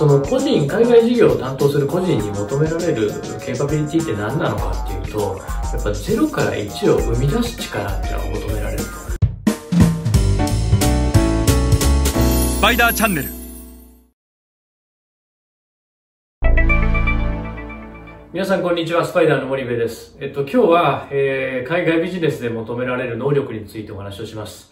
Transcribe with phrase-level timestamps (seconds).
[0.00, 3.10] その個人、海外事業を担当する個人に求められる
[3.44, 8.84] ケーパビリティって何なのかっていうと、やっぱ0から1を生み出す力っていうのが求められると。
[12.48, 13.28] スパイダーチャンネル
[18.32, 20.16] 皆さんこんにちは、スパイダーの森部です。
[20.18, 24.69] えっと、今日は、えー海外ビジネスで求められる能力についてお話をします。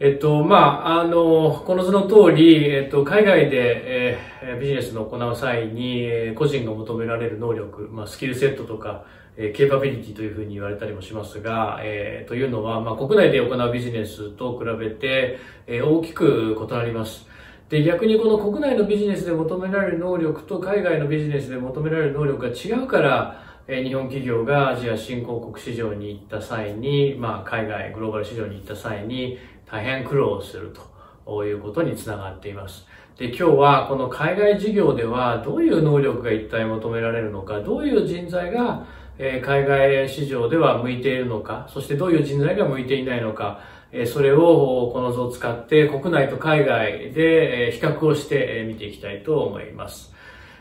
[0.00, 9.04] えっと、まあ、あの、この図の通り、えっと、海外で、えービジネスの行う際に、えー個人が求められる能力、まあ、スキルセットとか、
[9.36, 15.38] えーケーパビリティというふうに言われたりもしますが、えーというのは、まあ、国内で行うビジネスと比べて、
[15.68, 17.26] えー大きく異なります。
[17.68, 29.38] で、逆にこの国内のビジネスで求められる能力と海外のビジネスで求められる能力が違うから、えー日本企業がアジア新興国市場に行った際に、まあ、海外、グローバル市場に行った際に
[29.70, 30.74] 大変苦労する
[31.26, 32.86] ということにつながっています。
[33.18, 43.60] で、今日はこの海外事業ではどういう能力が一体求められるのか、どういう人材が、海外市場では向いているのか、そしてどういう人材が向いていないのか、
[44.06, 50.12] それをこの図を使って国内と海外で比較をして見ていきたいと思います。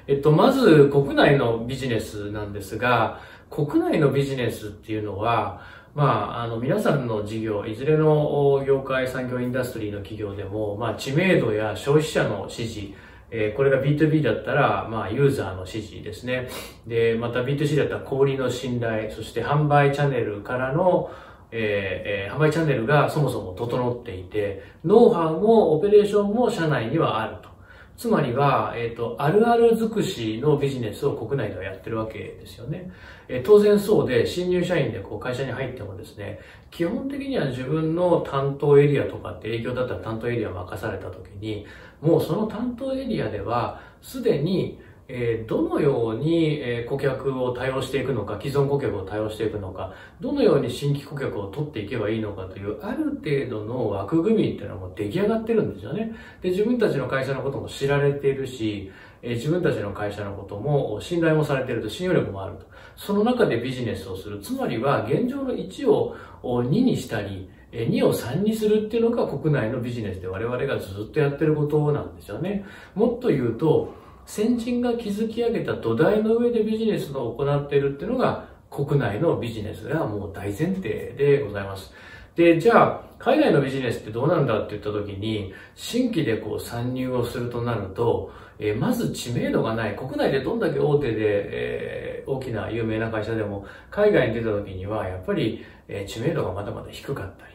[0.06, 5.62] えっと、まず国内のビジネスなんですが、国内のビジネスっていうのは、
[5.96, 6.06] ま
[6.40, 12.96] あ、あの、皆さんの事業、いずれの業界、産業、インダストリーの企業でも、まあ、知名度や消費者の支持、
[13.30, 16.50] えーこれが B2B だったら、まあ、ユーザーの支持ですね。
[16.88, 21.12] で、また B2C だったら小売りの信頼、そして販売チャンネルからの、
[21.52, 27.53] えーえー販売チャンネルがそもそも整っていて、ノウハウもオペレーションも社内にはあると。
[27.98, 32.92] つまりは、えっ、と、あるある尽くしのビジネスを国内ではやってるわけですよね。
[33.28, 36.40] えー当然そうで、新入社員でこう会社に入ってもですね、
[36.72, 41.66] 基本的には自分の担当エリアとかって営業だったら担当エリアを任された時に、
[42.02, 56.14] もうその担当エリアでは、すでに、えーどのように、えー顧客を対応していくのか、既存顧客を対応していくのか、どのように新規顧客を取っていけばいいのかという、ある程度の枠組みっていうのはもう出来上がってるんですよね。
[56.42, 62.66] で、自分たちの会社のことも知られているし、えー自分たちの会社のことも信頼もされていると、信用力もあると。
[62.96, 64.40] その中でビジネスをする。
[64.40, 72.66] つまりは、現状の1を2にしたり、2を3にするっていうのが国内のビジネスで我々がずっとやってることなんですよね。
[72.94, 73.96] もっと言うと、
[74.26, 81.94] 先人が築き上げた土台の上でビジネスを行っているっていうのが国内のビジネスがもう大前提でございます。
[82.36, 97.54] で、じゃあ、海外のビジネスってどうなんだって言った時に、新規でこう参入をするとなると、えーまず知名度がない、国内でどんだけ大手で、えー大きな有名な会社でも、海外に出た時には、やっぱり、えー知名度がまだまだ低かったり、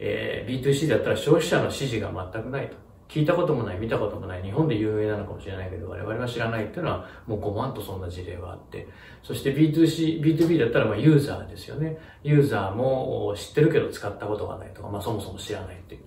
[0.00, 2.85] えー B2C だったら消費者の支持が全くないと。
[3.08, 8.88] 聞いたこともない、見たこともない、日本で有名なのかもしれないけど、我々は知らないっていうのは、もう5万とそんな事例があって、
[9.22, 11.98] そして B2C、B2B だったらまあユーザーですよね。
[12.22, 16.00] ユーザーも知ってるけど使ったことがないとか、まあそもそも知らないっていう。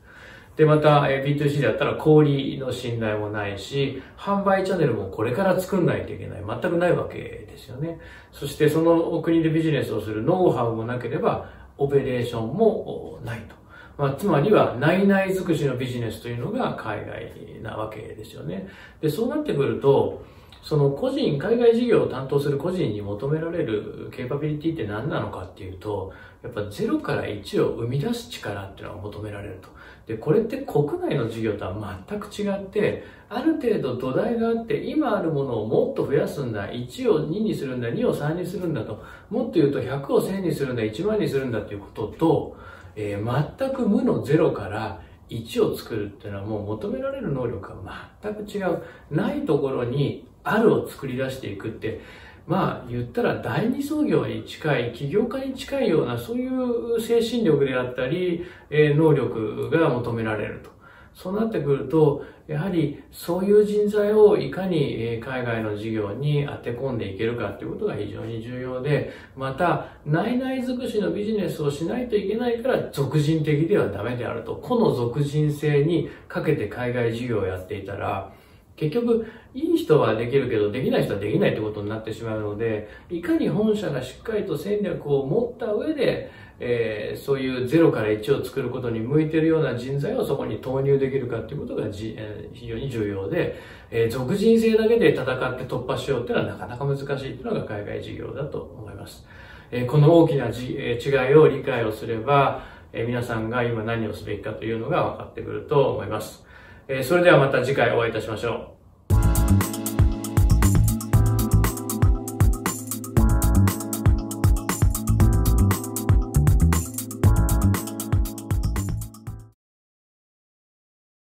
[0.57, 6.43] で、また、B2C だったら小売の信頼もないし、販売チャンネルもこれから作んないといけない。
[6.45, 7.97] 全くないわけですよね。
[8.33, 13.55] そしてその国でビジネスをするノウハウもなければ、オペレーションもないと。
[13.99, 18.69] まあ、つまりは、内々尽くしのビジネスというのが海外なわけですよね。
[19.01, 20.23] で、そうなってくると、
[20.63, 29.67] その個人、海外事業を担当する個人に求められるケーパビリティって何なのかっていうと、やっぱ0から1を生み出す力っていうのが求められると。
[30.07, 36.69] で、これって国内の事業とは全く違って、ある程度土台があって、今あるものをもっと増やすんだ。
[36.69, 39.03] 1を2にするんだ、2を3にするんだと。
[39.29, 42.55] もっと言うと100を1000にするんだ、1万にするんだっていうことと、
[43.01, 48.81] えー全く無の0から1を作るっていうのはもう求められる能力が全く違う。
[49.09, 52.01] ないところにあるを作り出していくって、
[52.45, 60.69] まあ言ったら第二創業に近い、起業家に近いようなそういう精神力であったり、えー能力が求められると。
[61.13, 74.55] そうなってくると、やはりそういう人材をいかに海外の事業に当て込んでいけるかということが非常に重要で、また、内々尽くしのビジネスをしないといけないから、俗人的ではダメであると。
[74.55, 78.33] この俗人性にかけて海外事業をやっていたら、
[78.79, 86.31] 結局、いい人はできるけど、できない人はできないってことになってしまうので、いかに本社がしっかりと戦略を持った上で、
[86.61, 93.55] えーそういう0から1を作ることに向いているような人材をそこに投入できるかということがじ、えー非常に重要で、
[93.91, 95.25] えー俗人性だけで戦っ
[95.57, 99.25] て突破しようっていうのはなかなか難しいっていうのが海外事業だと思います。
[99.71, 106.48] えーこの大きなじ、えー違いを理解をすれば、えー皆さんが今何をすべきかというのが分かってくると思います。
[106.91, 108.78] えそれではまた次回お会いいたしましょう。